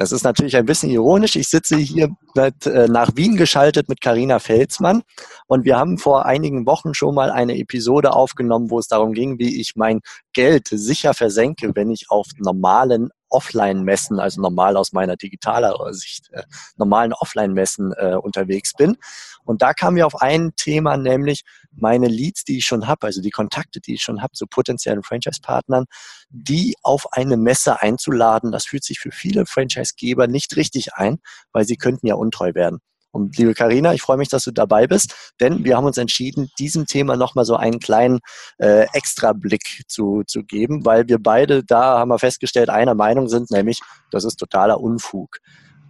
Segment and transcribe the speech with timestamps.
[0.00, 1.36] Das ist natürlich ein bisschen ironisch.
[1.36, 5.02] Ich sitze hier mit, äh, nach Wien geschaltet mit Karina Felsmann
[5.46, 9.38] und wir haben vor einigen Wochen schon mal eine Episode aufgenommen, wo es darum ging,
[9.38, 10.00] wie ich mein
[10.32, 16.44] Geld sicher versenke, wenn ich auf normalen Offline-Messen, also normal aus meiner digitaler Sicht, äh,
[16.78, 18.96] normalen Offline-Messen äh, unterwegs bin.
[19.44, 21.42] Und da kamen wir auf ein Thema, nämlich
[21.72, 25.02] meine Leads, die ich schon habe, also die Kontakte, die ich schon habe zu potenziellen
[25.02, 25.84] Franchise-Partnern,
[26.28, 28.52] die auf eine Messe einzuladen.
[28.52, 31.18] Das fühlt sich für viele Franchise-Geber nicht richtig ein,
[31.52, 32.80] weil sie könnten ja untreu werden.
[33.12, 36.48] Und liebe Karina, ich freue mich, dass du dabei bist, denn wir haben uns entschieden,
[36.58, 38.20] diesem Thema nochmal so einen kleinen
[38.58, 43.50] äh, Extra-Blick zu, zu geben, weil wir beide da, haben wir festgestellt, einer Meinung sind,
[43.50, 43.80] nämlich,
[44.12, 45.38] das ist totaler Unfug.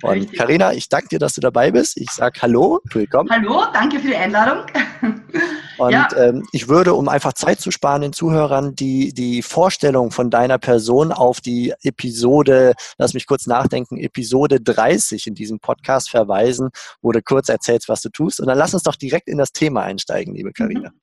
[0.03, 1.99] Und Karina, ich danke dir, dass du dabei bist.
[1.99, 3.29] Ich sage Hallo, willkommen.
[3.31, 4.65] Hallo, danke für die Einladung.
[5.81, 6.09] Und ja.
[6.15, 10.59] ähm, ich würde, um einfach Zeit zu sparen den Zuhörern, die, die Vorstellung von deiner
[10.59, 16.69] Person auf die Episode, lass mich kurz nachdenken, Episode 30 in diesem Podcast verweisen,
[17.01, 18.41] wo du kurz erzählst, was du tust.
[18.41, 20.91] Und dann lass uns doch direkt in das Thema einsteigen, liebe Karina.
[20.91, 21.01] Mhm.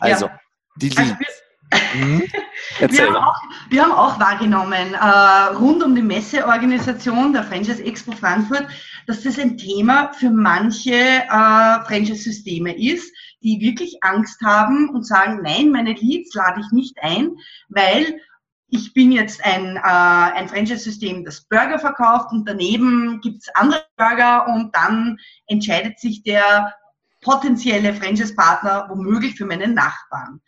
[0.00, 0.40] Also, ja.
[0.76, 1.00] die Liebe.
[1.00, 1.14] Also
[1.94, 2.22] Mhm.
[2.78, 8.12] Wir, haben auch, wir, haben auch, wahrgenommen, äh, rund um die Messeorganisation der Franchise Expo
[8.12, 8.66] Frankfurt,
[9.06, 13.12] dass das ein Thema für manche äh, Franchise-Systeme ist,
[13.44, 17.36] die wirklich Angst haben und sagen, nein, meine Leads lade ich nicht ein,
[17.68, 18.20] weil
[18.68, 24.48] ich bin jetzt ein, äh, ein Franchise-System, das Burger verkauft und daneben gibt's andere Burger
[24.48, 26.74] und dann entscheidet sich der
[27.20, 30.40] potenzielle Franchise-Partner womöglich für meinen Nachbarn.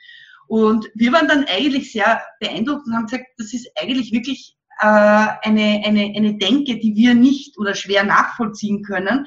[0.49, 4.87] Und wir waren dann eigentlich sehr beeindruckt und haben gesagt, das ist eigentlich wirklich äh,
[4.87, 9.27] eine, eine, eine Denke, die wir nicht oder schwer nachvollziehen können.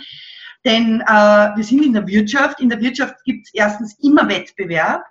[0.66, 2.59] Denn äh, wir sind in der Wirtschaft.
[2.59, 5.03] In der Wirtschaft gibt es erstens immer Wettbewerb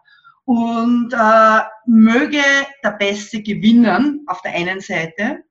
[0.45, 2.43] und äh, möge
[2.83, 5.45] der Beste gewinnen auf der einen Seite.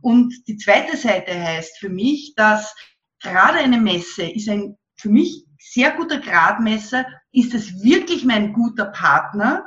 [0.00, 2.74] Und die zweite Seite heißt für mich, dass
[3.20, 7.06] gerade eine Messe ist ein für mich sehr guter Gradmesser.
[7.32, 9.64] Ist es wirklich mein guter Partner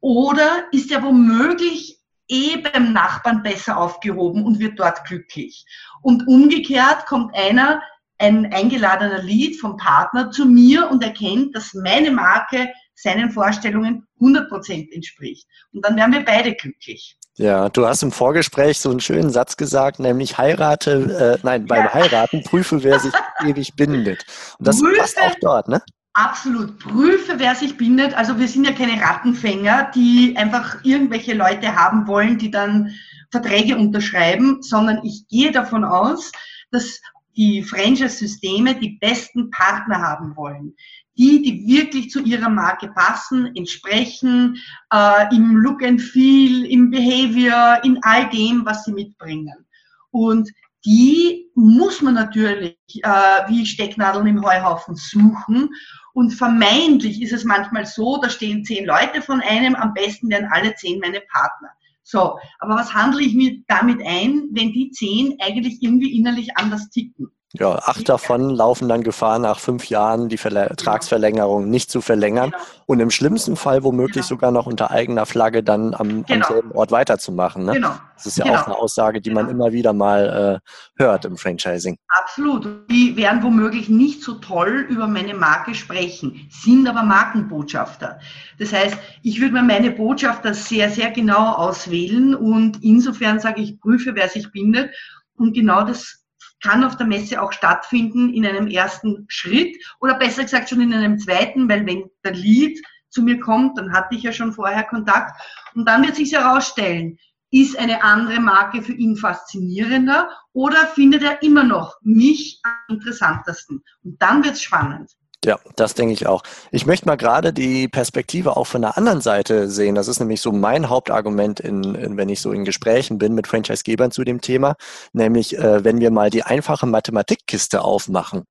[0.00, 1.98] oder ist er womöglich
[2.28, 5.66] eh beim Nachbarn besser aufgehoben und wird dort glücklich?
[6.02, 7.80] Und umgekehrt kommt einer,
[8.18, 14.92] ein eingeladener Lied vom Partner zu mir und erkennt, dass meine Marke seinen Vorstellungen 100%
[14.92, 15.46] entspricht.
[15.72, 17.16] Und dann werden wir beide glücklich.
[17.36, 21.86] Ja, du hast im Vorgespräch so einen schönen Satz gesagt, nämlich heirate, äh, nein, beim
[21.86, 21.94] ja.
[21.94, 23.12] Heiraten prüfe, wer sich
[23.44, 24.24] ewig bindet.
[24.58, 25.82] Und das prüfe, passt auch dort, ne?
[26.12, 26.78] Absolut.
[26.78, 28.14] Prüfe, wer sich bindet.
[28.14, 32.94] Also wir sind ja keine Rattenfänger, die einfach irgendwelche Leute haben wollen, die dann
[33.32, 36.30] Verträge unterschreiben, sondern ich gehe davon aus,
[36.70, 37.00] dass
[37.36, 40.74] die Franchise-Systeme die besten Partner haben wollen.
[41.16, 44.56] Die, die wirklich zu ihrer Marke passen, entsprechen,
[44.92, 49.66] äh, im Look and Feel, im Behavior, in all dem, was sie mitbringen.
[50.10, 50.50] Und
[50.84, 55.70] die muss man natürlich äh, wie Stecknadeln im Heuhaufen suchen.
[56.12, 60.48] Und vermeintlich ist es manchmal so, da stehen zehn Leute von einem, am besten wären
[60.52, 61.70] alle zehn meine Partner.
[62.04, 66.90] So, aber was handle ich mir damit ein, wenn die zehn eigentlich irgendwie innerlich anders
[66.90, 67.30] ticken?
[67.56, 71.70] Ja, acht davon laufen dann Gefahr, nach fünf Jahren die Vertragsverlängerung genau.
[71.70, 72.62] nicht zu verlängern genau.
[72.86, 74.26] und im schlimmsten Fall womöglich genau.
[74.26, 76.48] sogar noch unter eigener Flagge dann am, am genau.
[76.48, 77.64] selben Ort weiterzumachen.
[77.64, 77.74] Ne?
[77.74, 77.92] Genau.
[78.16, 78.64] Das ist ja auch genau.
[78.64, 81.96] eine Aussage, die man immer wieder mal äh, hört im Franchising.
[82.08, 82.90] Absolut.
[82.90, 88.18] Die werden womöglich nicht so toll über meine Marke sprechen, sind aber Markenbotschafter.
[88.58, 93.78] Das heißt, ich würde mir meine Botschafter sehr, sehr genau auswählen und insofern sage ich,
[93.78, 94.90] prüfe, wer sich bindet.
[95.36, 96.23] Und genau das
[96.64, 100.94] kann auf der Messe auch stattfinden in einem ersten Schritt oder besser gesagt schon in
[100.94, 102.80] einem zweiten, weil wenn der Lead
[103.10, 105.38] zu mir kommt, dann hatte ich ja schon vorher Kontakt
[105.74, 107.18] und dann wird sich herausstellen,
[107.50, 113.84] ist eine andere Marke für ihn faszinierender oder findet er immer noch mich am interessantesten?
[114.02, 115.12] Und dann wird es spannend.
[115.44, 116.42] Ja, das denke ich auch.
[116.70, 119.94] Ich möchte mal gerade die Perspektive auch von der anderen Seite sehen.
[119.94, 123.46] Das ist nämlich so mein Hauptargument, in, in wenn ich so in Gesprächen bin mit
[123.46, 124.76] Franchisegebern zu dem Thema,
[125.12, 128.44] nämlich äh, wenn wir mal die einfache Mathematikkiste aufmachen.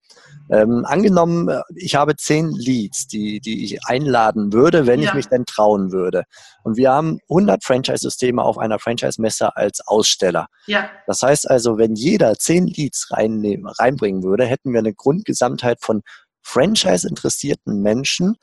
[0.50, 5.10] Ähm, angenommen, äh, ich habe zehn Leads, die, die ich einladen würde, wenn ja.
[5.10, 6.24] ich mich denn trauen würde.
[6.64, 10.48] Und wir haben 100 Franchise-Systeme auf einer Franchise-Messe als Aussteller.
[10.68, 10.90] Ja.
[11.08, 16.04] Das heißt also, wenn jeder zehn Leads reinbringen würde, hätten wir eine Grundgesamtheit von
[16.44, 18.36] Franchise-interessierten Menschen,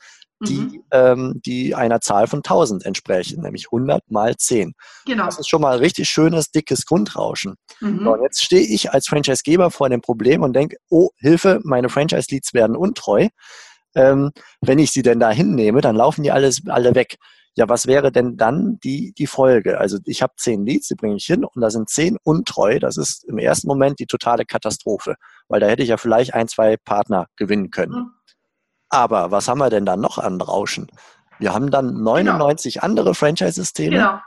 [0.47, 0.83] die, mhm.
[0.91, 4.73] ähm, die einer Zahl von 1000 entsprechen, nämlich 100 mal 10.
[5.05, 5.25] Genau.
[5.25, 7.55] Das ist schon mal ein richtig schönes, dickes Grundrauschen.
[7.79, 8.03] Mhm.
[8.03, 11.89] So, und jetzt stehe ich als Franchisegeber vor dem Problem und denke, oh, Hilfe, meine
[11.89, 13.29] Franchise-Leads werden untreu.
[13.93, 14.31] Ähm,
[14.61, 17.17] wenn ich sie denn da hinnehme, dann laufen die alles, alle weg.
[17.55, 19.77] Ja, was wäre denn dann die, die Folge?
[19.77, 22.79] Also ich habe zehn Leads, die bringe ich hin und da sind zehn untreu.
[22.79, 25.15] Das ist im ersten Moment die totale Katastrophe,
[25.49, 27.93] weil da hätte ich ja vielleicht ein, zwei Partner gewinnen können.
[27.93, 28.11] Mhm.
[28.89, 30.87] Aber was haben wir denn dann noch an Rauschen?
[31.39, 32.85] Wir haben dann 99 genau.
[32.85, 34.19] andere Franchise-Systeme, genau.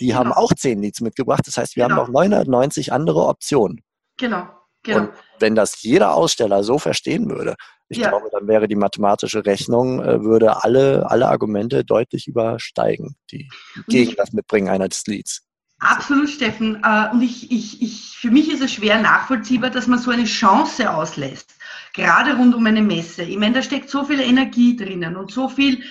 [0.00, 0.18] die genau.
[0.18, 1.46] haben auch 10 Leads mitgebracht.
[1.46, 2.06] Das heißt, wir haben genau.
[2.06, 3.82] noch 990 andere Optionen.
[4.16, 4.48] Genau.
[4.82, 4.98] Genau.
[4.98, 7.54] Und wenn das jeder Aussteller so verstehen würde,
[7.88, 8.08] ich ja.
[8.08, 13.48] glaube, dann wäre die mathematische Rechnung, äh, würde alle, alle Argumente deutlich übersteigen, die
[13.88, 15.42] gegen das Mitbringen eines Leads.
[15.78, 16.80] Absolut, Steffen.
[16.84, 20.24] Äh, und ich, ich, ich, für mich ist es schwer nachvollziehbar, dass man so eine
[20.24, 21.52] Chance auslässt
[21.92, 23.22] gerade rund um eine Messe.
[23.22, 25.82] Ich meine, da steckt so viel Energie drinnen und so viel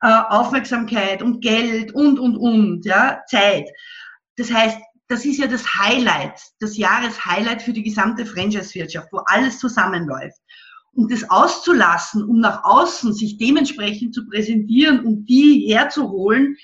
[0.00, 3.68] äh, Aufmerksamkeit und Geld und, und, und, ja, Zeit.
[4.36, 9.58] Das heißt, das ist ja das Highlight, das Jahreshighlight für die gesamte Franchise-Wirtschaft, wo alles
[9.58, 10.38] zusammenläuft.
[10.92, 16.56] Und das auszulassen, um nach außen sich dementsprechend zu präsentieren und die herzuholen,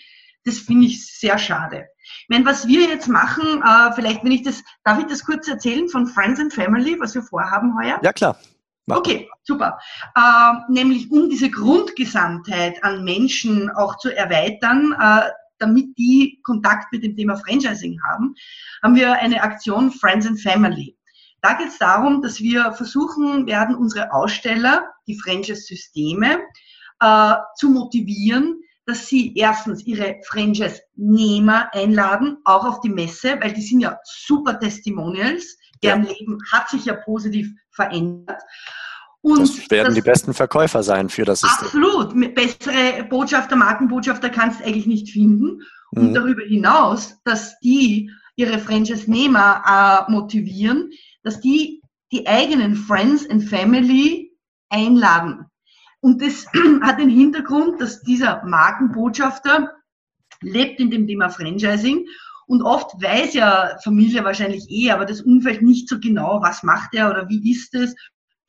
[0.45, 1.87] das finde ich sehr schade.
[2.05, 5.49] Ich meine, was wir jetzt machen, äh, vielleicht, wenn ich das, darf ich das kurz
[5.49, 7.99] erzählen von Friends and Family, was wir vorhaben heuer?
[8.03, 8.39] Ja, klar.
[8.87, 9.79] Okay, super.
[10.15, 15.31] Äh, nämlich um diese Grundgesamtheit an Menschen auch zu erweitern, äh,
[15.65, 18.35] damit die Kontakt mit dem Thema Franchising haben,
[18.83, 20.97] haben wir eine Aktion Friends and Family.
[21.43, 26.39] Da geht es darum, dass wir versuchen werden, unsere Aussteller, die Franchise-Systeme,
[27.01, 33.63] äh, zu motivieren, dass sie erstens ihre Franchise-Nehmer einladen, auch auf die Messe, weil die
[33.63, 36.13] sind ja super Testimonials, deren ja.
[36.13, 38.43] Leben hat sich ja positiv verändert.
[39.25, 41.67] Und das werden das, die besten Verkäufer sein für das System.
[41.67, 42.35] Absolut.
[42.35, 45.63] Bessere Botschafter, Markenbotschafter kannst du eigentlich nicht finden.
[45.93, 46.15] Und mhm.
[46.15, 50.91] darüber hinaus, dass die ihre Franchise-Nehmer äh, motivieren,
[51.23, 51.81] dass die
[52.13, 54.31] die eigenen Friends and Family
[54.69, 55.47] einladen.
[56.01, 56.47] Und das
[56.83, 59.73] hat den Hintergrund, dass dieser Markenbotschafter
[60.43, 62.07] lebt in dem Thema Franchising
[62.47, 66.93] und oft weiß ja Familie wahrscheinlich eh, aber das Umfeld nicht so genau, was macht
[66.93, 67.95] er oder wie ist es.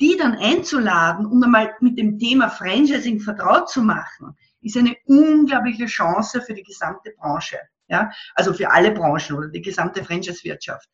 [0.02, 5.86] Die dann einzuladen und einmal mit dem Thema Franchising vertraut zu machen, ist eine unglaubliche
[5.86, 7.58] Chance für die gesamte Branche.
[7.88, 10.90] Ja, also für alle Branchen oder die gesamte Franchise-Wirtschaft.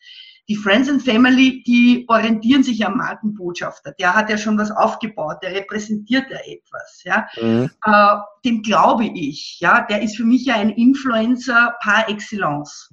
[0.49, 3.93] Die Friends and Family, die orientieren sich am Markenbotschafter.
[3.93, 7.01] Der hat ja schon was aufgebaut, der repräsentiert ja etwas.
[7.03, 7.69] Ja, mhm.
[7.85, 9.59] äh, dem glaube ich.
[9.61, 12.89] Ja, der ist für mich ja ein Influencer par excellence.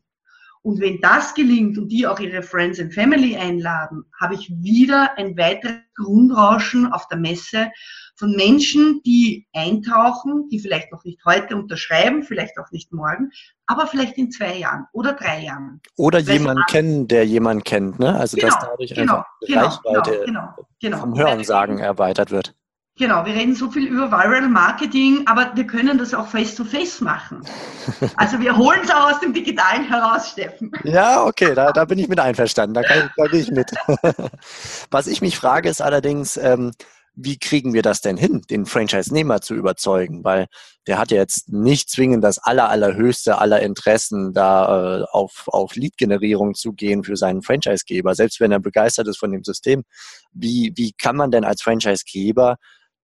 [0.62, 5.16] Und wenn das gelingt und die auch ihre Friends and Family einladen, habe ich wieder
[5.16, 7.70] ein weiteres Grundrauschen auf der Messe
[8.16, 13.30] von Menschen, die eintauchen, die vielleicht noch nicht heute unterschreiben, vielleicht auch nicht morgen,
[13.66, 15.80] aber vielleicht in zwei Jahren oder drei Jahren.
[15.96, 18.14] Oder jemanden kennen, der jemanden kennt, ne?
[18.16, 22.54] Also genau, dass dadurch genau, einfach die genau, Reichweite genau, genau vom Hörensagen erweitert wird.
[22.98, 27.04] Genau, wir reden so viel über Viral Marketing, aber wir können das auch face-to-face -face
[27.04, 27.42] machen.
[28.16, 30.72] Also wir holen es auch aus dem Digitalen heraus, Steffen.
[30.82, 33.70] Ja, okay, da, da bin ich mit einverstanden, da, kann, da gehe ich mit.
[34.90, 36.72] Was ich mich frage, ist allerdings, ähm,
[37.14, 40.24] wie kriegen wir das denn hin, den Franchise-Nehmer zu überzeugen?
[40.24, 40.46] Weil
[40.86, 45.74] der hat ja jetzt nicht zwingend das aller, allerhöchste aller Interessen, da äh, auf, auf
[45.74, 49.84] Lead-Generierung zu gehen für seinen Franchise-Geber, selbst wenn er begeistert ist von dem System.
[50.32, 52.56] Wie, wie kann man denn als Franchise-Geber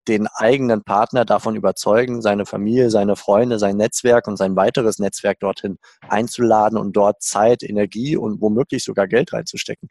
[0.08, 5.40] den eigenen Partner davon überzeugen, seine Familie, seine Freunde, sein Netzwerk und sein weiteres Netzwerk
[5.40, 9.88] dorthin einzuladen und dort Zeit, Energie und womöglich sogar Geld reinzustecken?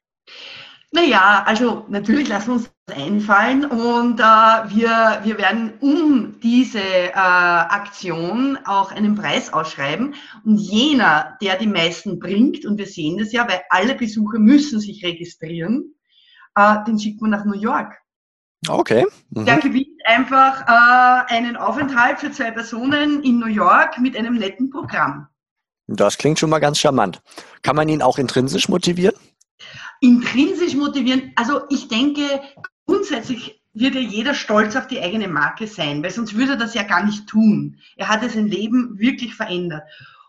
[0.96, 6.80] Naja, also natürlich lassen wir uns das einfallen und äh, wir, wir werden um diese
[6.80, 10.14] äh, Aktion auch einen Preis ausschreiben.
[10.46, 14.80] Und jener, der die meisten bringt, und wir sehen das ja, weil alle Besucher müssen
[14.80, 15.96] sich registrieren,
[16.56, 17.96] äh, den schickt man nach New York.
[18.68, 19.06] Okay.
[19.32, 19.46] Mhm.
[19.46, 24.70] Der gewinnt einfach äh, einen Aufenthalt für zwei Personen in New York mit einem netten
[24.70, 25.28] Programm.
[25.88, 27.22] Das klingt schon mal ganz charmant.
[27.62, 29.16] Kann man ihn auch intrinsisch motivieren?
[30.02, 32.42] Intrinsisch motivieren, also ich denke,
[32.86, 36.84] grundsätzlich würde jeder stolz auf die eigene Marke sein, weil sonst würde er das ja
[36.84, 37.80] gar nicht tun.
[37.96, 39.84] Er hat sein Leben wirklich verändert.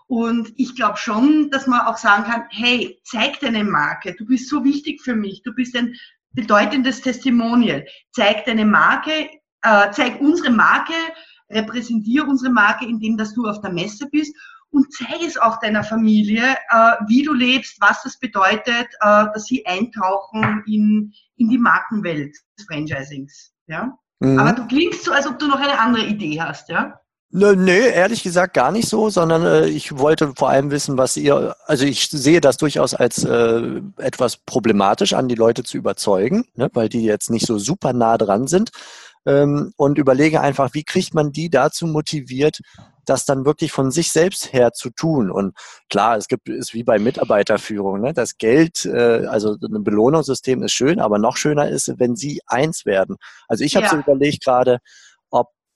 [0.07, 4.49] Und ich glaube schon, dass man auch sagen kann, hey, zeig deine Marke, du bist
[4.49, 5.95] so wichtig für mich, du bist ein
[6.33, 7.87] bedeutendes Testimonial.
[8.13, 9.29] Zeig deine Marke,
[9.65, 10.95] äh, zeig unsere Marke,
[11.51, 14.35] repräsentiere unsere Marke, indem dass du auf der Messe bist
[14.71, 19.45] und zeige es auch deiner Familie, äh, wie du lebst, was das bedeutet, äh, dass
[19.45, 23.53] sie eintauchen in, in die Markenwelt des Franchisings.
[23.67, 23.97] Ja?
[24.21, 24.39] Mhm.
[24.39, 26.99] Aber du klingst so, als ob du noch eine andere Idee hast, ja?
[27.37, 31.17] Nö, nö, ehrlich gesagt gar nicht so, sondern äh, ich wollte vor allem wissen, was
[31.17, 36.45] ihr, also ich sehe das durchaus als äh, etwas problematisch an, die Leute zu überzeugen,
[36.55, 38.71] ne, weil die jetzt nicht so super nah dran sind
[39.27, 42.61] ähm, und überlege einfach, wie kriegt man die dazu motiviert,
[43.05, 45.31] das dann wirklich von sich selbst her zu tun.
[45.31, 45.55] Und
[45.91, 48.15] klar, es gibt, ist wie bei Mitarbeiterführung, ne?
[48.15, 52.87] das Geld, äh, also ein Belohnungssystem ist schön, aber noch schöner ist, wenn sie eins
[52.87, 53.17] werden.
[53.49, 53.91] Also ich habe ja.
[53.91, 54.79] so überlegt gerade,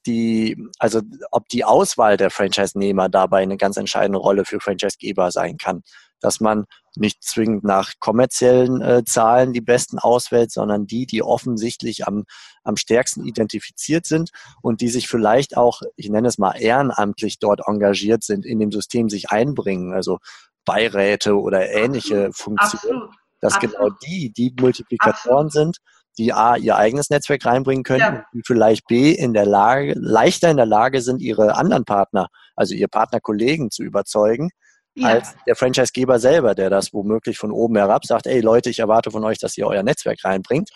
[0.05, 1.01] die, also
[1.31, 5.83] ob die Auswahl der Franchise-Nehmer dabei eine ganz entscheidende Rolle für Franchise-Geber sein kann.
[6.21, 12.07] Dass man nicht zwingend nach kommerziellen äh, Zahlen die besten auswählt, sondern die, die offensichtlich
[12.07, 12.25] am,
[12.63, 17.61] am stärksten identifiziert sind und die sich vielleicht auch, ich nenne es mal ehrenamtlich dort
[17.65, 20.19] engagiert sind, in dem System sich einbringen, also
[20.65, 23.03] Beiräte oder ähnliche Funktionen.
[23.03, 23.15] Absolut.
[23.41, 23.75] Dass Absolut.
[23.77, 25.75] genau die, die Multiplikatoren Absolut.
[25.75, 25.79] sind
[26.19, 28.25] die A, ihr eigenes Netzwerk reinbringen können ja.
[28.33, 32.75] und vielleicht B, in der Lage, leichter in der Lage sind, ihre anderen Partner, also
[32.75, 34.49] ihr Partnerkollegen zu überzeugen,
[34.95, 35.07] ja.
[35.09, 39.11] als der Franchisegeber selber, der das womöglich von oben herab sagt, ey Leute, ich erwarte
[39.11, 40.69] von euch, dass ihr euer Netzwerk reinbringt.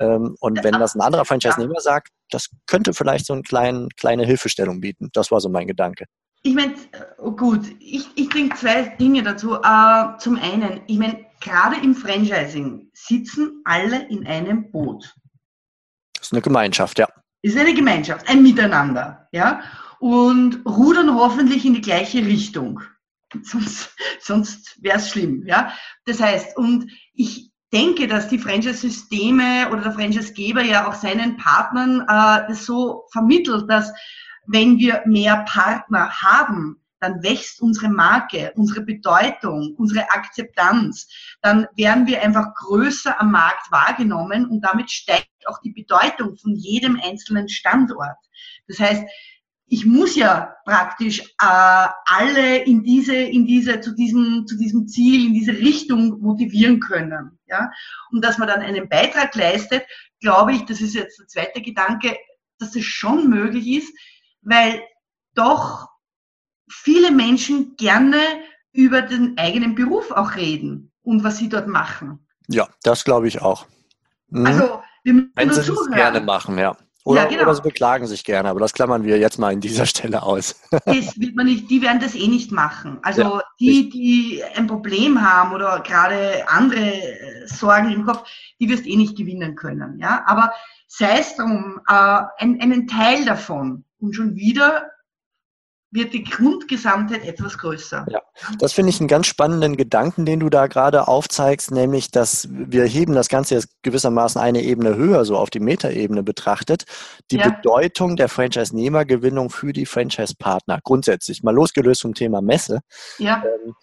[0.00, 4.24] Ähm, und wenn das ein anderer Franchise-Nehmer sagt, das könnte vielleicht so eine kleine, kleine
[4.24, 5.10] Hilfestellung bieten.
[5.12, 6.06] Das war so mein Gedanke.
[6.42, 6.74] Ich meine,
[7.18, 9.52] oh gut, ich, ich denke zwei Dinge dazu.
[9.52, 15.14] Uh, zum einen, ich meine, gerade im Franchising sitzen alle in einem Boot.
[16.14, 17.08] Das ist eine Gemeinschaft, ja.
[17.42, 19.60] Ist eine Gemeinschaft, ein Miteinander, ja.
[19.98, 22.80] Und rudern hoffentlich in die gleiche Richtung.
[23.42, 23.90] Sonst,
[24.20, 25.72] sonst wäre es schlimm, ja.
[26.04, 32.02] Das heißt, und ich denke, dass die Franchise-Systeme oder der Franchise-Geber ja auch seinen Partnern
[32.02, 33.92] äh, das so vermittelt, dass
[34.46, 41.08] wenn wir mehr Partner haben, dann wächst unsere Marke, unsere Bedeutung, unsere Akzeptanz.
[41.42, 46.54] Dann werden wir einfach größer am Markt wahrgenommen und damit steigt auch die Bedeutung von
[46.54, 48.16] jedem einzelnen Standort.
[48.66, 49.04] Das heißt,
[49.68, 55.26] ich muss ja praktisch äh, alle in diese, in diese, zu diesem, zu diesem Ziel,
[55.26, 57.38] in diese Richtung motivieren können.
[57.46, 57.70] Ja?
[58.12, 59.84] Und dass man dann einen Beitrag leistet,
[60.20, 62.16] glaube ich, das ist jetzt der zweite Gedanke,
[62.58, 63.92] dass es schon möglich ist,
[64.42, 64.82] weil
[65.34, 65.88] doch
[66.70, 68.20] viele Menschen gerne
[68.72, 72.26] über den eigenen Beruf auch reden und was sie dort machen.
[72.48, 73.66] Ja, das glaube ich auch.
[74.28, 74.46] Mhm.
[74.46, 76.76] Also, wir müssen Wenn sie es gerne machen, ja.
[77.06, 77.42] Oder, ja, genau.
[77.42, 80.60] oder sie beklagen sich gerne, aber das klammern wir jetzt mal in dieser Stelle aus.
[80.70, 82.98] das wird man nicht, die werden das eh nicht machen.
[83.02, 87.00] Also ja, die, die ein Problem haben oder gerade andere
[87.44, 90.00] Sorgen im Kopf, die wirst eh nicht gewinnen können.
[90.00, 90.24] Ja?
[90.26, 90.52] Aber
[90.88, 94.90] sei es drum, äh, ein, einen Teil davon und schon wieder
[95.90, 98.06] wird die Grundgesamtheit etwas größer.
[98.10, 98.20] Ja,
[98.58, 102.84] das finde ich einen ganz spannenden Gedanken, den du da gerade aufzeigst, nämlich, dass wir
[102.84, 106.84] heben das Ganze jetzt gewissermaßen eine Ebene höher, so auf die Metaebene betrachtet,
[107.30, 107.48] die ja.
[107.48, 110.80] Bedeutung der Franchise-Nehmergewinnung für die Franchise-Partner.
[110.82, 112.80] Grundsätzlich, mal losgelöst vom Thema Messe.
[113.18, 113.42] Ja.
[113.44, 113.74] Ähm,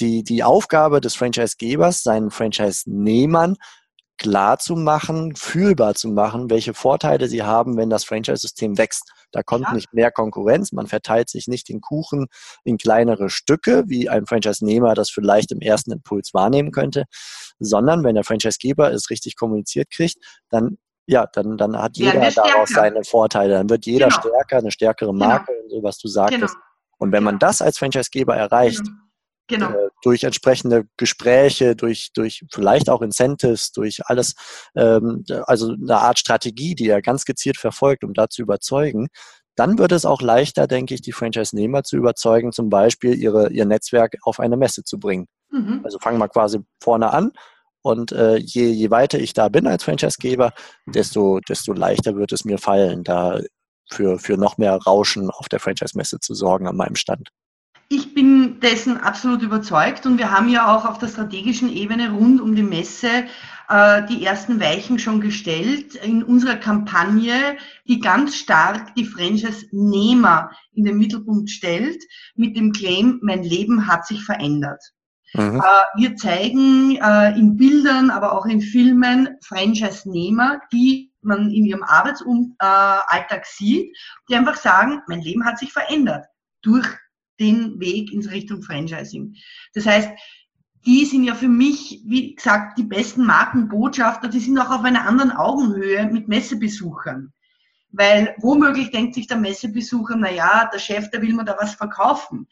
[0.00, 3.56] die, die Aufgabe des Franchise-Gebers, seinen Franchise-Nehmern
[4.18, 9.10] klar zu machen, fühlbar zu machen, welche Vorteile sie haben, wenn das Franchise-System wächst.
[9.32, 9.74] Da kommt ja.
[9.74, 12.26] nicht mehr Konkurrenz, man verteilt sich nicht den Kuchen
[12.64, 17.04] in kleinere Stücke, wie ein Franchise-Nehmer das vielleicht im ersten Impuls wahrnehmen könnte,
[17.58, 20.18] sondern wenn der Franchise-Geber es richtig kommuniziert kriegt,
[20.50, 23.54] dann ja, dann, dann hat jeder daraus seine Vorteile.
[23.54, 24.20] Dann wird jeder genau.
[24.20, 25.26] stärker, eine stärkere genau.
[25.26, 25.64] Marke genau.
[25.64, 26.54] und so, was du sagtest.
[26.54, 26.64] Genau.
[26.98, 27.48] Und wenn man genau.
[27.48, 28.82] das als Franchise-Geber erreicht,
[29.52, 29.70] genau.
[29.70, 34.34] Äh, durch entsprechende Gespräche, durch, durch vielleicht auch Incentives, durch alles,
[34.74, 39.08] ähm, also eine Art Strategie, die er ganz gezielt verfolgt, um da zu überzeugen,
[39.54, 43.66] dann wird es auch leichter, denke ich, die Franchise-Nehmer zu überzeugen, zum Beispiel ihre, ihr
[43.66, 45.26] Netzwerk auf eine Messe zu bringen.
[45.50, 45.80] Mhm.
[45.84, 47.32] Also fangen wir quasi vorne an
[47.82, 50.52] und äh, je, je weiter ich da bin als Franchise-Geber,
[50.86, 53.40] desto, desto leichter wird es mir fallen, da
[53.90, 57.28] für, für noch mehr Rauschen auf der Franchise-Messe zu sorgen an meinem Stand.
[57.94, 62.40] Ich bin dessen absolut überzeugt und wir haben ja auch auf der strategischen Ebene rund
[62.40, 63.26] um die Messe
[63.68, 70.86] äh, die ersten Weichen schon gestellt in unserer Kampagne, die ganz stark die Franchise-Nehmer in
[70.86, 72.02] den Mittelpunkt stellt,
[72.34, 74.82] mit dem Claim, mein Leben hat sich verändert.
[75.34, 75.60] Mhm.
[75.60, 81.82] Äh, wir zeigen äh, in Bildern, aber auch in Filmen Franchise-Nehmer, die man in ihrem
[81.82, 83.94] Arbeitsalltag sieht,
[84.30, 86.24] die einfach sagen, mein Leben hat sich verändert
[86.62, 86.88] durch
[87.40, 89.34] den Weg in Richtung Franchising.
[89.74, 90.10] Das heißt,
[90.84, 95.06] die sind ja für mich, wie gesagt, die besten Markenbotschafter, die sind auch auf einer
[95.06, 97.32] anderen Augenhöhe mit Messebesuchern.
[97.90, 101.74] Weil womöglich denkt sich der Messebesucher, na ja, der Chef, der will mir da was
[101.74, 102.48] verkaufen.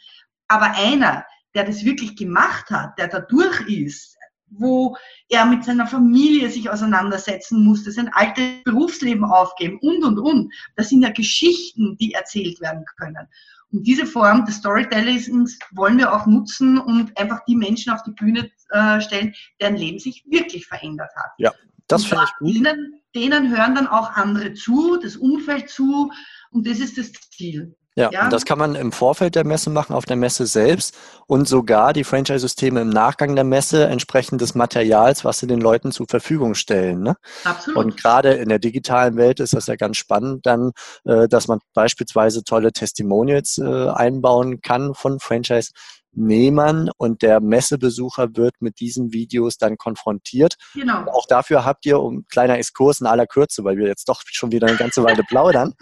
[0.48, 4.16] Aber einer, der das wirklich gemacht hat, der da durch ist,
[4.50, 4.96] wo
[5.28, 10.52] er mit seiner Familie sich auseinandersetzen musste, sein altes Berufsleben aufgeben und, und, und.
[10.76, 13.28] Das sind ja Geschichten, die erzählt werden können.
[13.72, 15.30] Und diese Form des Storytellings
[15.72, 19.98] wollen wir auch nutzen und einfach die Menschen auf die Bühne äh, stellen, deren Leben
[19.98, 21.32] sich wirklich verändert hat.
[21.38, 21.52] Ja,
[21.86, 22.54] das finde ich gut.
[22.54, 26.10] Denen, denen hören dann auch andere zu, das Umfeld zu
[26.50, 27.76] und das ist das Ziel.
[27.96, 30.96] Ja, ja, und das kann man im Vorfeld der Messe machen, auf der Messe selbst
[31.26, 35.90] und sogar die Franchise-Systeme im Nachgang der Messe entsprechend des Materials, was sie den Leuten
[35.90, 37.02] zur Verfügung stellen.
[37.02, 37.16] Ne?
[37.44, 37.84] Absolut.
[37.84, 40.70] Und gerade in der digitalen Welt ist das ja ganz spannend dann,
[41.04, 45.72] äh, dass man beispielsweise tolle Testimonials äh, einbauen kann von Franchise
[46.12, 50.56] Nehmern und der Messebesucher wird mit diesen Videos dann konfrontiert.
[50.74, 51.04] Genau.
[51.10, 54.52] auch dafür habt ihr, um kleiner Exkurs in aller Kürze, weil wir jetzt doch schon
[54.52, 55.74] wieder eine ganze Weile plaudern,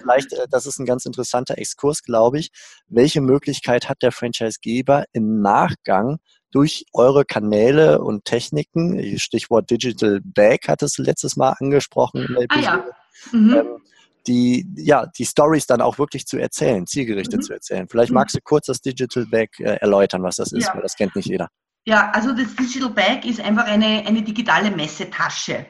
[0.00, 2.50] vielleicht, äh, das ist ein ganz interessanter Exkurs, glaube ich.
[2.88, 6.18] Welche Möglichkeit hat der Franchisegeber im Nachgang
[6.50, 12.42] durch eure Kanäle und Techniken, Stichwort Digital Bag hat es letztes Mal angesprochen in der
[12.44, 12.86] Episode, ah,
[13.32, 13.38] ja.
[13.38, 13.79] mhm.
[14.26, 17.42] Die, ja, die Stories dann auch wirklich zu erzählen, zielgerichtet mhm.
[17.42, 17.88] zu erzählen.
[17.88, 18.16] Vielleicht mhm.
[18.16, 20.74] magst du kurz das Digital Bag äh, erläutern, was das ist, ja.
[20.74, 21.48] weil das kennt nicht jeder.
[21.86, 25.66] Ja, also das Digital Bag ist einfach eine, eine digitale Messetasche.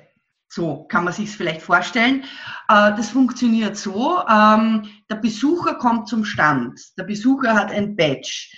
[0.49, 2.23] So kann man sich es vielleicht vorstellen.
[2.69, 6.80] Äh, das funktioniert so, ähm, der Besucher kommt zum Stand.
[6.99, 8.49] Der Besucher hat ein Badge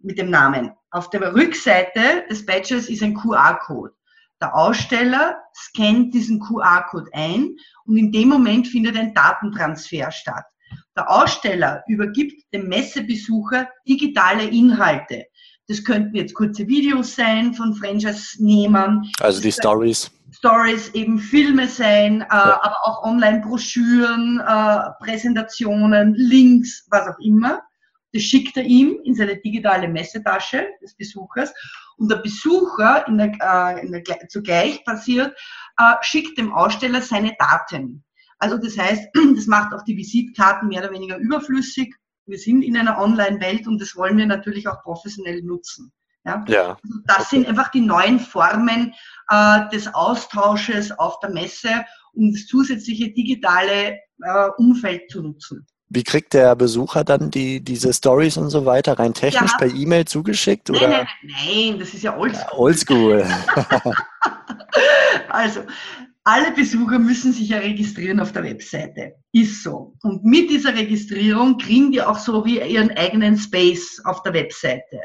[0.00, 0.72] mit dem Namen.
[0.90, 3.92] Auf der Rückseite des Badges ist ein QR-Code.
[4.40, 10.44] Der Aussteller scannt diesen QR-Code ein und in dem Moment findet ein Datentransfer statt.
[10.94, 15.24] Der Aussteller übergibt dem Messebesucher digitale Inhalte.
[15.68, 19.10] Das könnten jetzt kurze Videos sein von Franchise-Nehmern.
[19.20, 20.10] Also die Stories.
[20.32, 22.60] Stories, eben Filme sein, äh, ja.
[22.62, 27.62] aber auch Online-Broschüren, äh, Präsentationen, Links, was auch immer.
[28.16, 31.52] Das schickt er ihm in seine digitale Messetasche des Besuchers
[31.98, 35.36] und der Besucher in der, äh, in der, zugleich passiert,
[35.76, 38.02] äh, schickt dem Aussteller seine Daten.
[38.38, 41.94] Also das heißt, das macht auch die Visitkarten mehr oder weniger überflüssig.
[42.24, 45.92] Wir sind in einer Online-Welt und das wollen wir natürlich auch professionell nutzen.
[46.24, 46.42] Ja?
[46.48, 46.78] ja.
[46.82, 47.26] Also das okay.
[47.28, 48.94] sind einfach die neuen Formen
[49.28, 55.66] äh, des Austausches auf der Messe, um das zusätzliche digitale äh, Umfeld zu nutzen.
[55.88, 59.58] Wie kriegt der Besucher dann die, diese Stories und so weiter rein technisch ja.
[59.58, 60.68] per E-Mail zugeschickt?
[60.68, 60.88] Nein, oder?
[60.88, 62.74] Nein, nein, das ist ja oldschool.
[63.20, 63.24] Ja, oldschool.
[65.28, 65.60] also,
[66.24, 69.14] alle Besucher müssen sich ja registrieren auf der Webseite.
[69.30, 69.94] Ist so.
[70.02, 75.00] Und mit dieser Registrierung kriegen die auch so wie ihren eigenen Space auf der Webseite.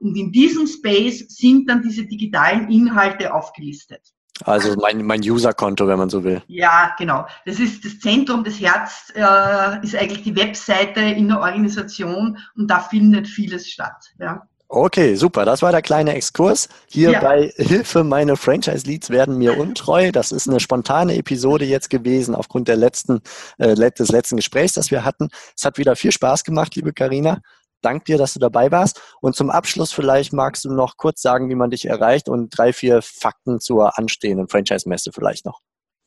[0.00, 4.02] Und in diesem Space sind dann diese digitalen Inhalte aufgelistet.
[4.42, 6.42] Also mein, mein User-Konto, wenn man so will.
[6.48, 7.26] Ja, genau.
[7.46, 12.68] Das ist das Zentrum des Herz, äh, ist eigentlich die Webseite in der Organisation und
[12.68, 14.12] da findet vieles statt.
[14.18, 14.42] Ja.
[14.68, 15.44] Okay, super.
[15.44, 16.68] Das war der kleine Exkurs.
[16.88, 17.20] Hier ja.
[17.20, 20.10] bei Hilfe, meine Franchise-Leads werden mir untreu.
[20.10, 23.20] Das ist eine spontane Episode jetzt gewesen aufgrund der letzten,
[23.58, 25.28] äh, des letzten Gesprächs, das wir hatten.
[25.56, 27.40] Es hat wieder viel Spaß gemacht, liebe Karina.
[27.84, 29.00] Dank dir, dass du dabei warst.
[29.20, 32.72] Und zum Abschluss vielleicht magst du noch kurz sagen, wie man dich erreicht und drei,
[32.72, 35.60] vier Fakten zur anstehenden Franchise-Messe vielleicht noch.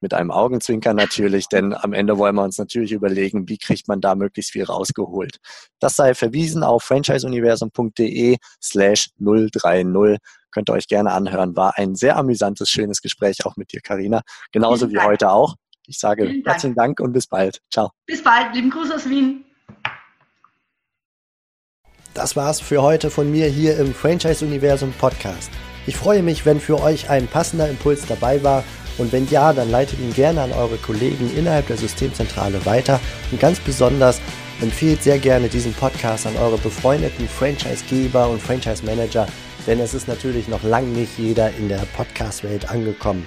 [0.00, 4.00] Mit einem Augenzwinker natürlich, denn am Ende wollen wir uns natürlich überlegen, wie kriegt man
[4.00, 5.38] da möglichst viel rausgeholt.
[5.78, 10.18] Das sei verwiesen auf franchiseuniversum.de slash 030.
[10.50, 11.54] Könnt ihr euch gerne anhören.
[11.56, 14.22] War ein sehr amüsantes, schönes Gespräch auch mit dir, Karina.
[14.52, 15.54] Genauso wie heute auch.
[15.88, 16.96] Ich sage Vielen herzlichen Dank.
[16.96, 17.60] Dank und bis bald.
[17.70, 17.90] Ciao.
[18.06, 18.54] Bis bald.
[18.54, 19.44] Lieben Gruß aus Wien.
[22.14, 25.50] Das war's für heute von mir hier im Franchise Universum Podcast.
[25.86, 28.64] Ich freue mich, wenn für euch ein passender Impuls dabei war
[28.98, 32.98] und wenn ja, dann leitet ihn gerne an eure Kollegen innerhalb der Systemzentrale weiter
[33.30, 34.20] und ganz besonders
[34.60, 39.28] empfehlt sehr gerne diesen Podcast an eure befreundeten Franchisegeber und Franchise-Manager,
[39.66, 43.26] denn es ist natürlich noch lange nicht jeder in der Podcast-Welt angekommen.